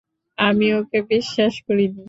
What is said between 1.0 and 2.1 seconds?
বিশ্বাস করিনি!